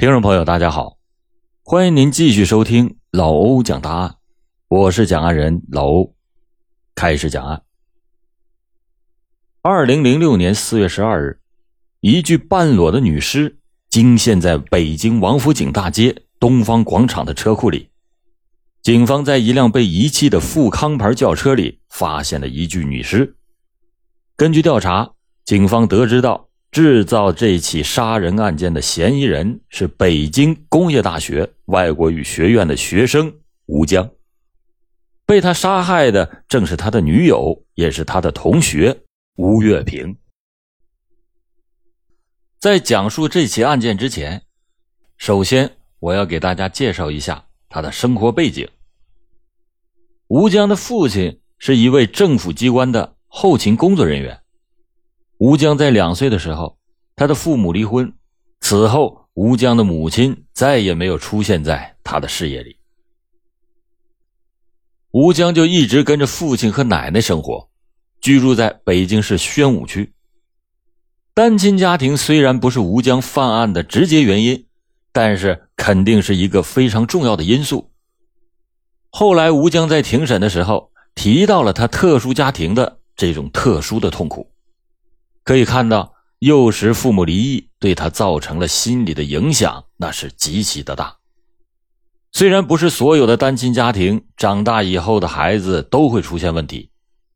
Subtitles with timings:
[0.00, 0.96] 听众朋友，大家好，
[1.62, 4.14] 欢迎您继续收听老欧讲大案，
[4.66, 6.14] 我是讲案人老欧，
[6.94, 7.62] 开始讲案。
[9.60, 11.40] 二零零六年四月十二日，
[12.00, 13.58] 一具半裸的女尸
[13.90, 17.90] 惊现在北京王府井大街东方广场的车库里。
[18.80, 23.36] 警方在一辆被遗弃的富康牌轿车里发现了一具女尸。
[24.34, 25.12] 根据调查，
[25.44, 26.48] 警方得知到。
[26.70, 34.08] 制造这起杀人案件的嫌疑人是北京工业大学外国语学院的学生吴江，
[35.26, 38.96] 被他杀害的正是他的女友，也是他的同学
[39.36, 40.16] 吴月平。
[42.60, 44.42] 在讲述这起案件之前，
[45.16, 48.68] 首先我要给大家介绍一下他的生活背景。
[50.28, 54.39] 吴江的父亲是一位政府机关的后勤工作人员。
[55.40, 56.76] 吴江在两岁的时候，
[57.16, 58.12] 他的父母离婚。
[58.60, 62.76] 此后，吴江的母亲再也没有出现在他的视野里。
[65.12, 67.70] 吴江就一直跟着父亲和奶奶生活，
[68.20, 70.12] 居住在北京市宣武区。
[71.32, 74.66] 单亲家庭虽然不是吴江犯案的直接原因，
[75.10, 77.90] 但是肯定是一个非常重要的因素。
[79.08, 84.46] 后来，吴江在庭审的时候提到了他特殊家庭的这种特殊的痛苦。
[85.50, 91.16] 可以看到，幼时父母离异对他造成了心理的影响，那是极其的大。
[92.30, 96.88] 虽然不是所有的单亲家庭长大以后的孩子都会出现问题，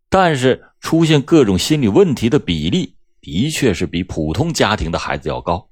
[0.09, 5.69] 但是出现各种心理问题的比例的确是比普通家庭的孩子要高。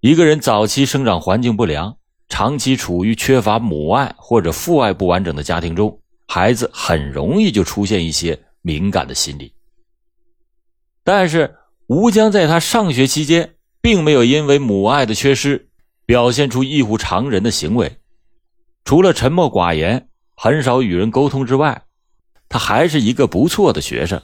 [0.00, 1.96] 一个人早期生长环境不良，
[2.28, 9.54] 长期处于缺乏母爱或者父爱不完整的家庭中，孩子很容易就出现一些敏感的心理。
[11.04, 15.68] 但是吴江在他上学期间，并没有因为母爱的缺失，
[16.06, 17.98] 表现出异乎常人的行为。
[18.84, 21.82] 除了沉默寡言、很少与人沟通之外，
[22.48, 24.20] 他还是一个不错的学生。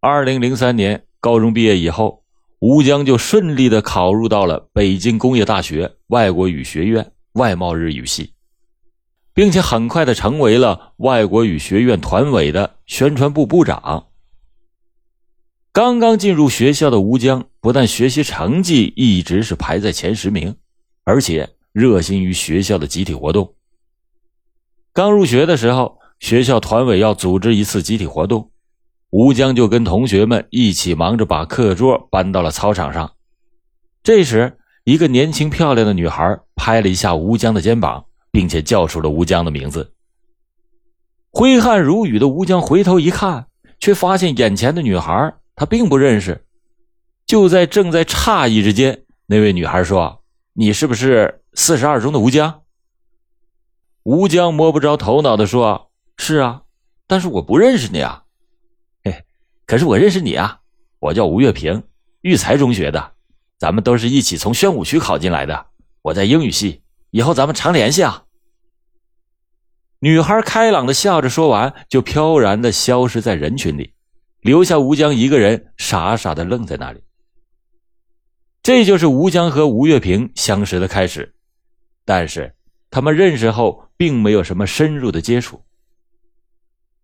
[0.00, 2.22] 二零零三年高中毕业以后，
[2.60, 8.32] 吴江就顺利的考入到了北京工业大学外国语学院外贸日语系，
[9.34, 14.06] 并且很快的成为了外国语学院团委的宣传部部长。
[15.78, 20.56] 刚刚进入学校的吴江，不但学习成绩一直是排在前十名，
[21.04, 23.54] 而且热心于学校的集体活动。
[24.92, 28.50] 刚入学的时候，学校团委要组织一次集体活动，
[29.10, 33.12] 吴江就跟同学们一起忙着把课桌搬到了操场上。
[34.02, 39.92] 这时，一个年轻漂亮的女孩拍了一下吴江的肩膀，并且叫出了吴江的名字。
[41.30, 43.46] 挥汗如雨的吴江回头一看，
[43.78, 45.32] 却发现眼前的女孩。
[45.58, 46.46] 他并不认识，
[47.26, 50.22] 就在正在诧异之间，那位女孩说
[50.54, 52.62] ：“你是不是四十二中的吴江？”
[54.04, 56.62] 吴江摸不着头脑的说：“是啊，
[57.08, 58.22] 但是我不认识你啊。
[59.02, 59.24] ”“嘿，
[59.66, 60.60] 可是我认识你啊，
[61.00, 61.82] 我叫吴月平，
[62.20, 63.14] 育才中学的，
[63.58, 65.66] 咱们都是一起从宣武区考进来的。
[66.02, 68.26] 我在英语系，以后咱们常联系啊。”
[69.98, 73.94] 女孩开朗的笑着说完，就飘然的消失在人群里。
[74.40, 77.02] 留下吴江一个人傻傻的愣在那里。
[78.62, 81.34] 这就是吴江和吴月平相识的开始，
[82.04, 82.54] 但是
[82.90, 85.64] 他们认识后并没有什么深入的接触。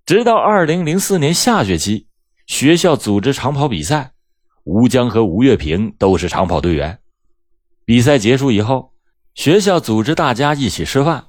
[0.04, 2.06] 直到二零零四年下学期，
[2.46, 4.12] 学校组织长跑比赛，
[4.64, 6.98] 吴江和吴月平都是长跑队员。
[7.86, 8.92] 比赛结束以后，
[9.34, 11.26] 学校组织大家一起吃饭，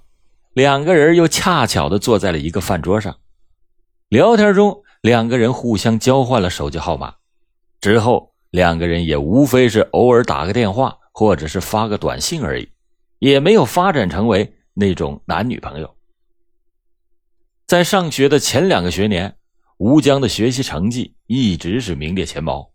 [0.54, 3.18] 两个人又恰巧的坐在了一个饭桌上，
[4.10, 4.85] 聊天中。
[5.06, 7.14] 两个人互相交换了手机号码，
[7.80, 12.70] 之后两个人也无非是偶尔打个电话，或者是发个短信而已，
[13.20, 15.96] 也没有发展成为那种男女朋友。
[17.68, 19.36] 在上学的前两个学年，
[19.78, 22.72] 吴江的学习成绩一直是名列前茅，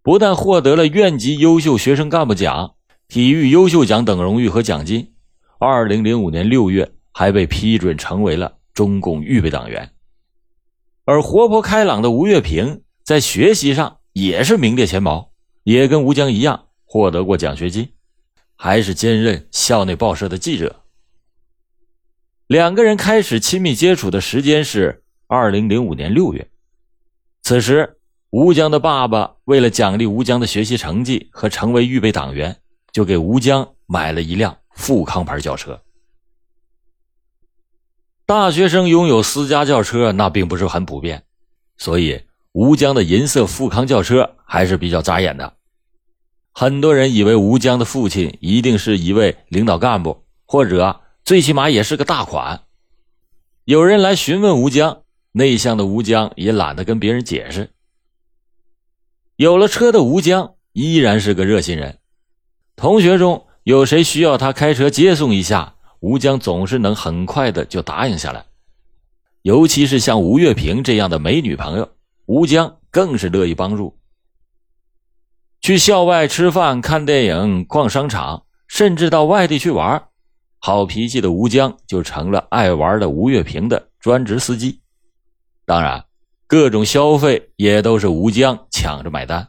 [0.00, 2.76] 不但获得了院级优秀学生干部奖、
[3.08, 5.12] 体育优秀奖等荣誉和奖金，
[5.58, 9.90] 二零零五年六月还被批准成为了中共预备党员。
[11.08, 15.30] 而活泼开朗的吴月平在学习上也是名列前茅，
[15.62, 17.88] 也跟吴江一样获得过奖学金，
[18.56, 20.82] 还是兼任校内报社的记者。
[22.46, 26.46] 两个人开始亲密接触的时间是二零零五年六月，
[27.40, 27.96] 此时
[28.28, 32.54] 吴江的爸爸为了奖励吴江的学习成绩和成为预备党员，
[32.92, 35.80] 就给吴江买了一辆富康牌轿车。
[38.28, 41.24] 大学生拥有私家轿车，那并不是很普遍，
[41.78, 45.54] 所以吴江的银色富康轿车还是比较扎眼的。
[46.52, 52.64] 很多人以为吴江的父亲一定是一位领导干部，或者最起码也是个大款。
[53.64, 57.70] 有人来询问吴江，内向的吴江也懒得跟别人解释。
[59.36, 61.98] 有了车的吴江依然是个热心人，
[62.76, 68.44] 同学中有谁需要他开车接送一下，吴江总是能很快的就答应下来。
[69.42, 71.88] 尤其是像吴月平这样的美女朋友，
[72.26, 73.96] 吴江更是乐意帮助。
[75.60, 80.08] 去校外吃饭、看电影、逛商场，甚至到外地去玩，
[80.58, 84.80] 好脾气的吴江就成了爱玩的吴月平的专职司机。
[85.64, 86.04] 当然，
[86.46, 89.48] 各种消费也都是吴江抢着买单。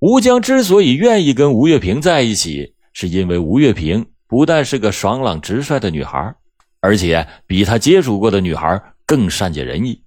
[0.00, 6.34] 吴江之所以愿意跟吴月平在一起，是因为吴月平不但是个爽朗直率的女孩，
[6.80, 10.04] 而且比他接触过的女孩更善解人意。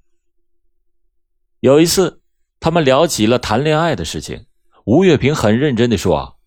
[1.59, 2.21] 有一次，
[2.59, 4.45] 他们聊起了谈恋爱的事情。
[4.85, 6.39] 吴月平很认真的说：“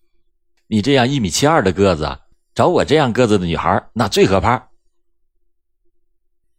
[0.67, 2.17] 你这样一米七二的个子，
[2.53, 4.67] 找我这样个子的女孩，那最合拍。”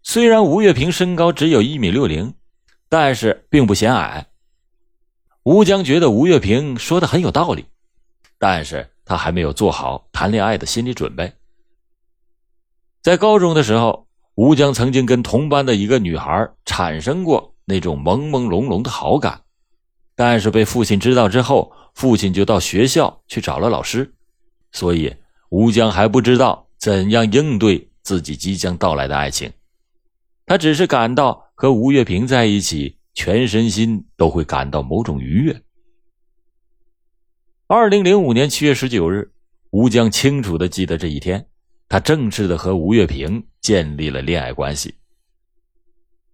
[0.02, 2.34] 虽然吴月平身高只有一米六零，
[2.88, 4.26] 但是并不显矮。
[5.42, 7.66] 吴江觉得吴月平说的很有道理，
[8.38, 11.32] 但是他还没有做好谈恋爱的心理准备。
[13.00, 19.41] 在高中的时候，吴江曾经跟同班的一个女孩产生过那种朦朦胧胧的好感。
[20.14, 24.12] 但是被父亲知道之后，父亲就到学校去找了老师，
[24.73, 25.14] 所以
[25.50, 29.53] 吴江还不知道怎样应对自己即将到来的爱情。
[30.47, 35.62] 他只是感到和吴月平在一起，全身心都会感到某种愉悦。
[37.68, 39.28] 二零零五年七月十九日，
[39.70, 41.44] 吴江清楚的记得这一天，
[41.88, 44.94] 他正式的和吴月平建立了恋爱关系。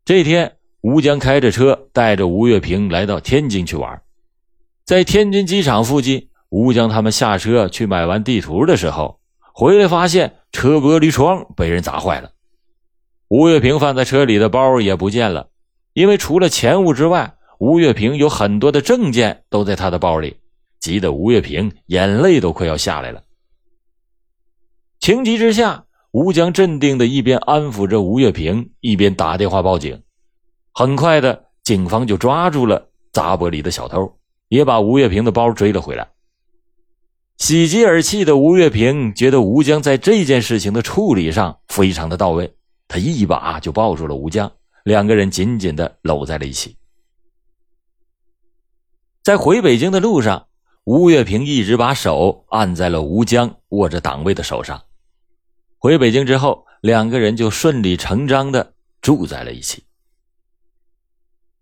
[0.04, 0.52] 这天。
[0.82, 4.02] 吴江开着车带着吴月平来到天津去玩，
[4.84, 9.20] 在天津机场附近，吴江他们下车去买完地图的时候，
[9.54, 12.32] 回来发现车玻璃窗被人砸坏了。
[13.28, 15.50] 吴月平放在车里的包也不见了，
[15.92, 20.36] 因为除了钱物之外，吴月平有很多的证件都在他的包里，
[20.82, 23.22] 急得吴月平眼泪都快要下来了。
[24.98, 30.02] 情急之下，吴江镇定的一边安抚着吴月平，一边打电话报警。
[30.74, 34.18] 很快的，警方就抓住了砸玻璃的小偷，
[34.48, 36.10] 也把吴月平的包追了回来。
[37.38, 42.52] 喜极而泣的吴月平觉得吴江在这件事情的处理上非常的到位，
[42.88, 44.50] 他一把就抱住了吴江，
[44.82, 46.76] 两个人紧紧的搂在了一起。
[49.22, 50.48] 在回北京的路上，
[50.84, 54.82] 吴月平一直把手按在了吴江握着党位的手上。
[55.78, 59.84] 回北京之后，两个人就顺理成章的住在了一起。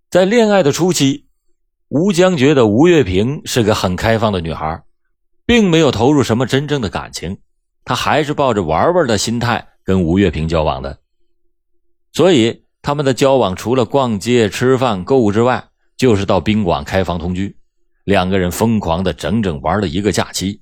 [0.08, 1.26] 在恋爱的初期，
[1.88, 4.82] 吴江觉得吴月平是个很开放的女孩，
[5.44, 7.38] 并没有投入什么真正的感情，
[7.84, 10.98] 他还是抱着玩玩的心态跟吴月平交往的。
[12.14, 15.68] 所以他们的交往除了逛街、吃饭、购物之外，
[15.98, 17.56] 就是到宾馆开房同居，
[18.10, 20.60] 两个人疯狂的整整玩了一个假期。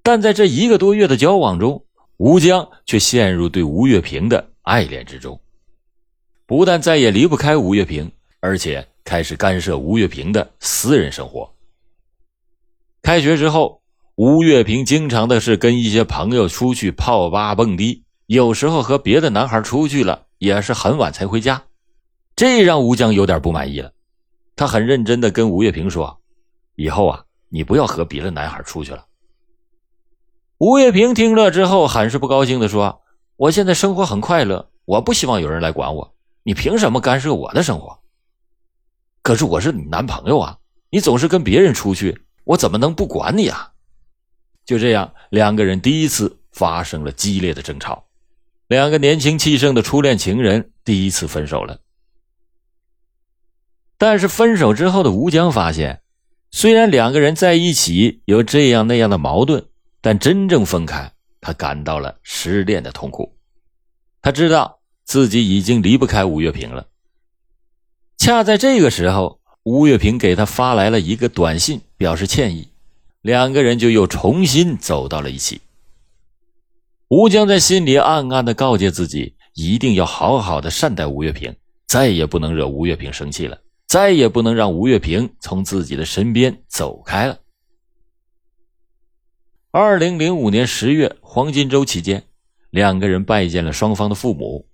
[0.00, 1.84] 但在这一个多月的交往中，
[2.18, 5.40] 吴江却陷入对吴月平的爱恋之中。
[6.46, 8.08] 不但再也离不开吴月平，
[8.38, 11.52] 而且开始干涉吴月平的私人生活。
[13.02, 13.82] 开学之后，
[14.14, 21.64] 吴月平经常的是跟一些朋友出去泡吧、蹦迪，有时候和别的男孩出去了，也是很晚才回家。
[22.36, 23.90] 这让吴江有点不满意了。
[24.56, 26.20] 他很认真的跟吴月平说
[26.76, 29.06] ：“以后啊，你不要和别的男孩出去了。”
[30.58, 33.02] 吴月平听了之后，很是不高兴的说
[33.36, 36.14] ：“我现在生活很快乐，我不希望有人来管我。”
[36.46, 37.98] 你凭什么干涉我的生活？
[39.22, 40.58] 可是我是你男朋友啊！
[40.90, 43.72] 你总是跟别人出去，我怎么能不管你啊？
[44.66, 48.04] 就这样，两个人第一次发生了激烈的争吵，
[48.68, 51.80] 两个年轻气盛的初恋情人第一次分手了。
[54.06, 56.02] 但是分手之后的吴江发现，
[56.50, 59.64] 虽然两个人在一起有这样那样的矛盾，
[60.02, 63.34] 但真正分开，他感到了失恋的痛苦。
[64.20, 64.78] 他知道。
[65.06, 66.86] 自己已经离不开吴月平了。
[68.16, 72.68] 恰在这个时候，吴月平给他发来了一个短信，表示歉意，
[73.20, 75.60] 两个人就又重新走到了一起。
[77.08, 81.54] 吴江在心里暗暗的告诫自己，一定要好好的善待吴月平，
[81.86, 83.58] 再也不能惹吴月平生气了，
[83.94, 87.38] 再也不能让吴月平从自己的身边走开了。
[89.70, 92.24] 二零零五年十月黄金周期间，
[92.70, 94.66] 两个人拜见了双方的父母。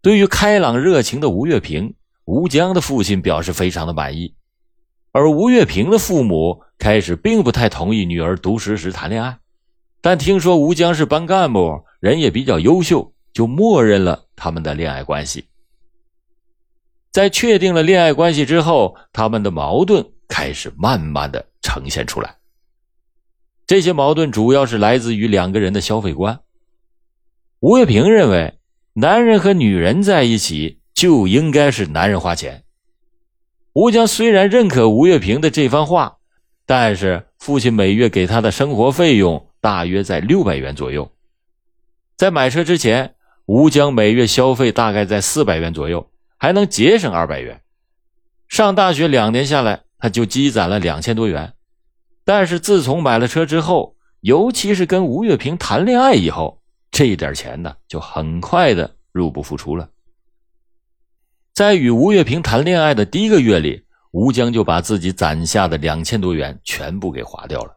[0.00, 4.34] 对于开朗热情的吴月平，吴江的父亲表示非常的满意。
[5.12, 9.38] 而吴月平的父母开始并不太同意女儿读诗时谈恋爱，
[10.00, 15.44] 但听说吴江是班干部，人也比较优秀，就默认了他们的恋爱关系。
[17.10, 22.36] 在确定了恋爱关系之后，他们的矛盾开始慢慢的呈现出来。
[23.66, 26.40] 这些矛盾主要是来自于两个人的消费观。
[27.60, 28.58] 吴月平认为，
[28.94, 32.64] 男人和女人在一起就应该是男人花钱。
[33.72, 36.18] 吴江虽然认可吴月平的这番话，
[36.66, 41.10] 但是父亲每月给他的生活费用大约在六百元左右。
[42.16, 43.14] 在买车之前，
[43.46, 47.60] 吴江每月消费大概在四百元左右，还能节省二百元。
[48.48, 51.52] 上大学两年下来，他就积攒了两千多元。
[52.24, 59.88] 但是自从买了车之后，尤其是跟吴月平谈恋爱以后，这一点钱呢就很快的入不敷出了。
[61.52, 67.76] 在与吴月平谈恋爱的第一个月里，吴江就把自己攒下的两千多元全部给花掉了。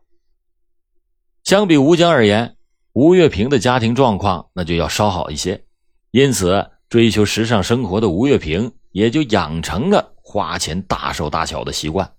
[1.44, 2.56] 相比吴江而言，
[2.94, 5.64] 吴月平的家庭状况那就要稍好一些，
[6.12, 12.12] 因此追求时尚生活的吴月平也就养成了花钱大手大脚的习惯。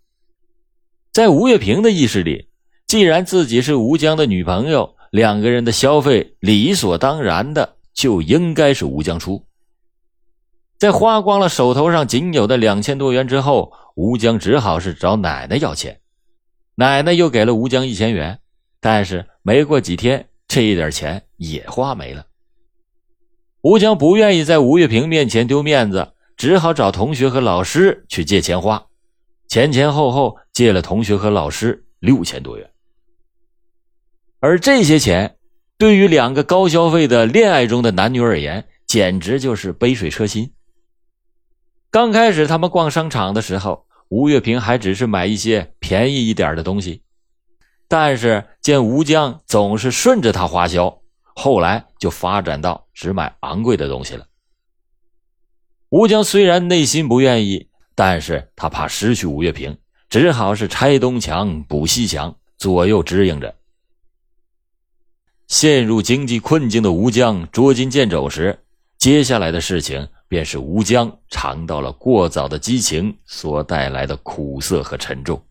[1.12, 2.49] 在吴月平的意识里，
[2.87, 9.45] 既然自己是吴江的女朋友，两个人的消费理所当然的就应该是吴江出。
[10.79, 16.00] 在花光了手头上仅有的两千多元之后，吴江只好是找奶奶要钱。
[16.76, 18.41] 奶奶又给了吴江一千元，
[18.81, 22.25] 但是没过几天，这一点钱也花没了。
[23.62, 28.87] 吴江不愿意在吴月平面前丢面子，只好找同学和老师去借钱花。
[29.47, 32.69] 前前后后借了同学和老师六千多元，
[34.40, 35.37] 而这些钱
[35.78, 40.52] 对于两个高消费的恋爱中的男女而言，简直就是杯水车薪。
[41.90, 47.02] 刚开始他们逛商场的时候，吴月平还只是买一些便宜一点的东西，
[47.87, 51.01] 但是见吴江总是顺着他花销，
[51.35, 54.27] 后来就发展到只买昂贵的东西了。
[55.91, 63.55] 吴江虽然内心不愿意，但是他怕失去吴月平，只好是拆东墙补西墙，左右支应着。
[65.49, 68.59] 陷入经济困境的吴江捉襟见肘时，
[68.99, 70.09] 接下来的事情。
[70.33, 75.45] 便是吴江尝到了过早的激情所带来的苦涩和沉重。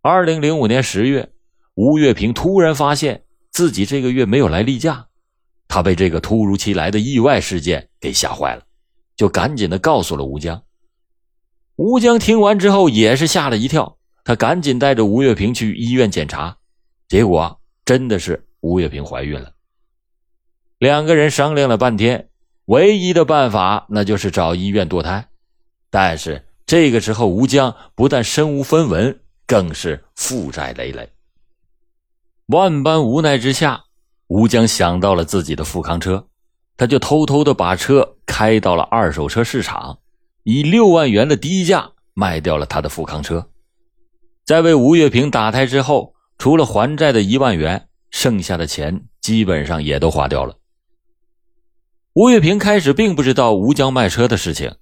[0.00, 1.30] 二零零五年十月，
[1.74, 5.06] 吴月平突然发现自己这个月没有来例假，
[5.68, 8.62] 他被这个突如其来的意外事件给吓坏了，
[9.14, 10.60] 就赶紧的告诉了吴江。
[11.76, 16.56] 吴江听完之后也是吓了一跳，他赶紧带着吴月平去医院检查，
[17.08, 19.52] 结果真的是吴月平怀孕了。
[20.78, 22.28] 两个人商量了半天。
[22.66, 25.28] 唯一的办法，那就是找医院堕胎。
[25.90, 31.10] 但是这个时候，吴江不但身无分文，更是负债累累。
[32.52, 33.84] 万般无奈之下，
[34.28, 36.26] 吴江想到了自己的富康车，
[36.76, 39.98] 他就偷偷的把车开到了二手车市场，
[40.42, 43.48] 以六万元的低价卖掉了他的富康车。
[44.44, 50.54] 在为吴月平打胎之后，除了还债的一万元，剩下的钱基本上也都花掉了。
[52.12, 54.74] 吴月平开始并不知道吴江卖车的事情，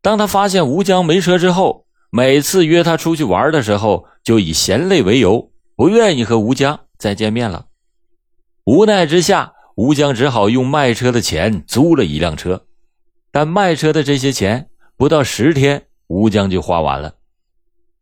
[0.00, 7.66] 当他发现吴江没车之后，每次约他出去玩的时候，就以嫌累为由，不愿意和吴江再见面了。
[8.64, 12.64] 无奈之下，吴江只好用卖车的钱租了一辆车，
[13.32, 17.16] 但卖车的这些钱不到十天，吴江就花完了。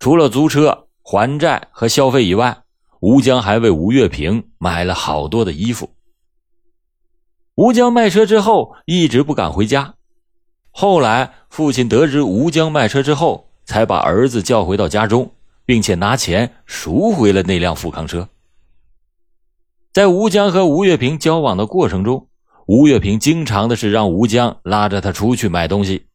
[0.00, 2.62] 除了租车、还债和消费以外，
[3.00, 5.88] 吴江还为吴月平买了好多的衣服。
[7.54, 9.94] 吴江卖车之后一直不敢回家，
[10.72, 15.32] 后来父亲得知吴江卖车之后，才把儿子叫回到家中，
[15.64, 18.28] 并且拿钱赎回了那辆富康车。
[19.92, 22.28] 在吴江和吴月平交往的过程中，
[22.66, 26.06] 吴月平经常的是让吴江拉着他出去买东西，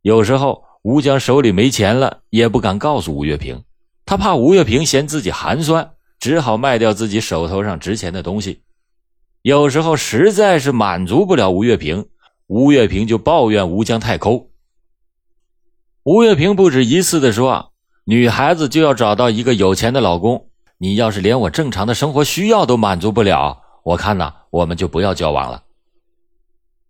[0.00, 3.64] 有时候吴江手里没钱了，也不敢告诉吴月平，
[4.06, 8.62] 他怕吴月平嫌自己寒酸，只好卖掉自己手头上值钱的东西。
[9.42, 12.06] 有时候实在是满足不了吴月平，
[12.46, 14.48] 吴月平就抱怨吴江太抠。
[16.04, 17.72] 吴月平不止一次的说
[18.06, 20.48] ：“女孩子就要找到一个有钱的老公，
[20.82, 25.62] 你要是连我正常的生活需要都满足不了，我看呐，我们就不要交往了。”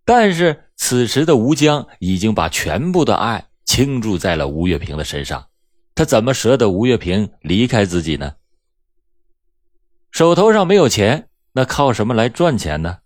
[0.03, 5.45] 但是此时的吴江已经把全部的爱倾注在了吴月平的身上，
[5.93, 8.33] 他怎么舍得吴月平离开自己呢？
[10.09, 11.29] 手头上没有钱。
[11.55, 12.97] 那靠什么来赚钱呢？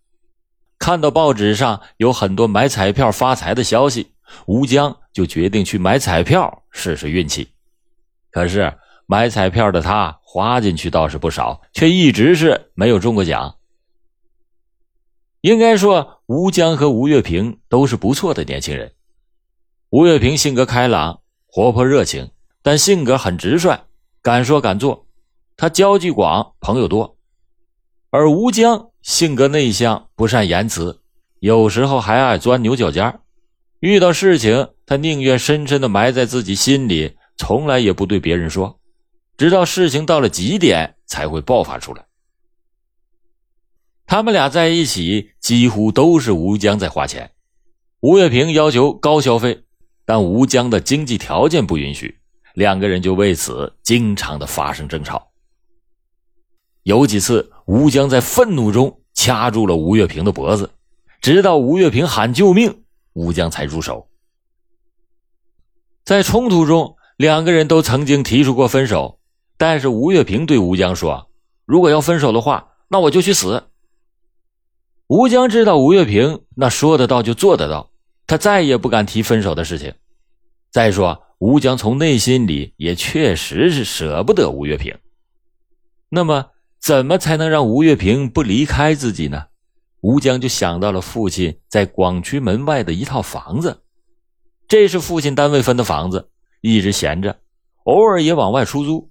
[0.79, 4.13] 看到报纸上有很多买彩票发财的消息，
[4.45, 7.49] 吴江就决定去买彩票试试运气。
[8.31, 8.73] 可是
[9.09, 13.55] 买彩票的他花进去倒是不少，却一直是没有中过奖。
[15.41, 18.91] 应该说，吴江和吴月平都是不错的年轻人。
[19.91, 22.29] 吴月平性格开朗、活泼热情，
[22.61, 23.79] 但性格很直率，
[24.21, 25.07] 敢说敢做。
[25.55, 27.17] 他交际广，朋友多。
[28.09, 31.01] 而吴江性格内向，不善言辞，
[31.39, 33.21] 有时候还爱钻牛角尖
[33.79, 38.76] 遇到事情，他宁愿深深的埋在自己心里，从来也不对别人说，
[39.37, 42.05] 直到事情到了极点才会爆发出来。
[44.05, 47.31] 他们俩在一起，几乎都是吴江在花钱。
[48.01, 49.63] 吴月平要求高消费。
[50.09, 52.17] 但吴江的经济条件不允许，
[52.53, 55.29] 两个人就为此经常的发生争吵。
[56.83, 60.71] 有几次，吴江在愤怒中掐住了吴月平的脖子，
[61.19, 64.07] 直到吴月平喊救命，吴江才住手。
[66.05, 69.16] 在冲突中，两个人都曾经提出过分手，
[69.57, 71.29] 但是吴月平对吴江说
[71.65, 73.63] ：“如果要分手的话，那我就去死。”
[75.07, 77.89] 吴江知道吴月平那说得到就做得到。
[78.29, 79.93] 他再也不敢提分手的事情。
[80.69, 84.93] 再说，吴江从内心里也确实是舍不得吴月平。
[86.09, 86.47] 那么，
[86.81, 89.45] 怎么才能让吴月平不离开自己呢？
[90.01, 93.81] 吴江就想到了父亲在广渠门外的一套房子，
[94.67, 97.39] 这是父亲单位分的房子，一直闲着，
[97.85, 99.09] 偶尔也往外出租。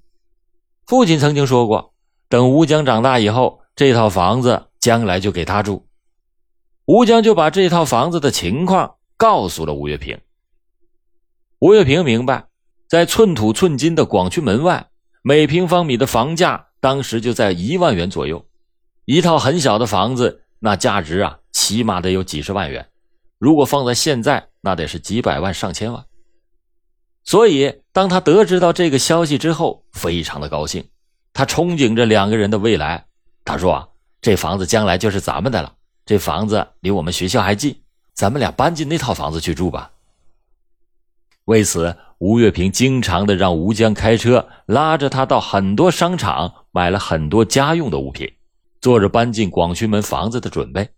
[0.86, 1.94] 父亲曾经说过，
[2.28, 5.86] 等吴江长大以后，这套房子将来就给他住。
[6.86, 8.94] 吴江就把这套房子的情况。
[9.18, 10.20] 告诉了吴月平。
[11.58, 12.48] 吴月平明白，
[12.86, 14.88] 在寸土寸金的广渠门外，
[15.22, 18.44] 每平方米的房价当时就在一万元左右。
[19.06, 22.86] 一套很小的房子，那价值啊，起码得有几十万元。
[23.38, 26.04] 如果放在现在，那得是几百万、上千万。
[27.26, 30.88] 所以，当他得知到这个消息之后，非常的高兴。
[31.33, 33.04] 他憧憬着两个人的未来。
[33.45, 33.88] 他说：“啊
[34.23, 35.75] 这房子将来就是咱们的了。
[36.04, 37.82] 这房子离我们学校还近。”
[38.15, 39.91] 咱们俩搬进那套房子去住吧。
[41.45, 48.32] 为此，吴月平经常的让吴江开车拉着他到很多商场买了很多家用的物品，
[48.80, 50.89] 做着搬进广渠门房子的准备。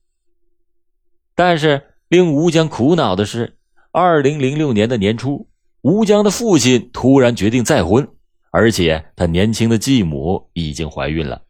[1.34, 3.58] 但是令吴江苦恼的是，
[3.90, 5.47] 二零零六年的年初，
[5.82, 8.08] 吴江的父亲突然决定再婚，
[8.50, 11.42] 而且他年轻的继母已经怀孕了，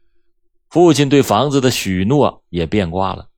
[0.68, 3.28] 父亲对房子的许诺也变卦了。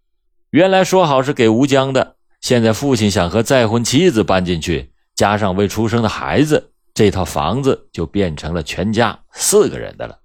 [0.50, 2.16] 原来说好是给吴江的。
[2.40, 10.18] 现在父亲想和再婚妻子搬进去，加上未出生的孩子，这套房子就变成了全家四个人的了。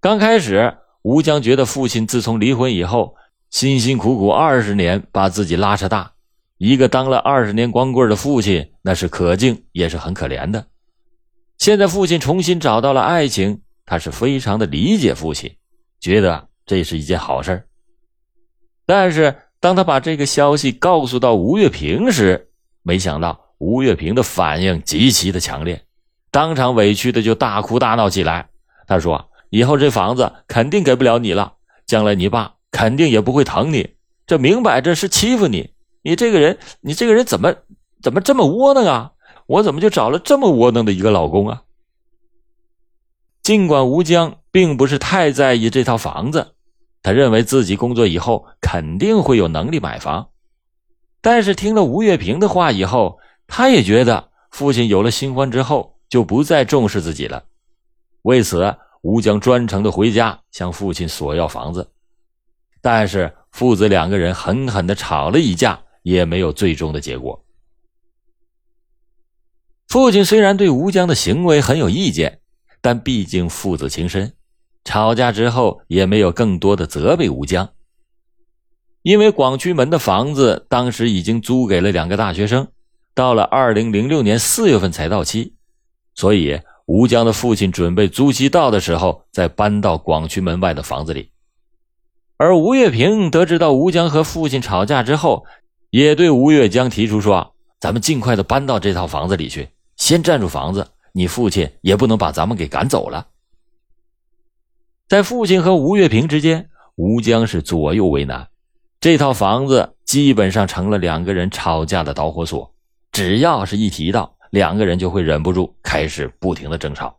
[0.00, 3.16] 刚开始，吴江觉得父亲自从离婚以后，
[3.50, 6.12] 辛辛苦苦二十年把自己拉扯大，
[6.64, 10.66] 一个当了二十年光棍的父亲，那是可敬也是很可怜的。
[11.58, 15.54] 现在父亲重新找到了爱情，他是非常的理解父亲，
[16.00, 17.66] 觉得这是一件好事
[18.86, 19.36] 但是。
[19.60, 22.50] 当他把这个消息告诉到吴月平时，
[22.82, 25.82] 没想到吴月平的反应极其的强烈，
[26.30, 28.46] 当场委屈的就大哭大闹起来。
[28.86, 31.54] 他说：“以后这房子肯定给不了你了，
[31.86, 33.88] 将来你爸肯定也不会疼你，
[34.26, 35.70] 这明摆着是欺负你。
[36.04, 37.52] 你这个人，你这个人怎么
[38.00, 39.12] 怎么这么窝囊啊？
[39.46, 41.62] 我怎么就找了这么窝囊的一个老公啊？”
[43.42, 46.52] 尽管吴江并不是太在意这套房子。
[47.02, 50.30] 他认为自己工作以后肯定会有能力买房，
[51.20, 57.44] 但是听了吴月平的话以后，他也觉得父亲有了新欢之后就不再重视自己了。
[58.22, 61.86] 为此，吴江专程的回家向父亲索要房子，
[62.80, 67.44] 但是父子两个人狠狠的吵了一架，也没有最终的结果。
[69.88, 72.40] 父亲虽然对吴江的行为很有意见，
[72.80, 74.32] 但毕竟父子情深。
[74.84, 77.70] 吵架之后也没有更多的责备吴江，
[79.00, 82.68] 因为广渠门的房子当时已经租给了两个大学生，
[83.14, 85.54] 到了二零零六年四月份才到期，
[86.14, 91.30] 所以吴江的父亲准备租期到的时候再搬到广渠门外的房子里。
[92.36, 95.46] 而吴月平得知到吴江和父亲吵架之后，
[95.94, 103.28] 也对吴月江提出说：“咱们尽快的搬到这套房子里去，先占住房子，你父亲也不能把咱们给赶走了。”
[105.06, 108.48] 在父亲和吴月平之间，吴江是左右为难。
[108.98, 112.74] 这套房子基本上成了两个人吵架的导火索，
[113.12, 117.16] 只要是一提到，两个人就会忍不住开始不停的争吵。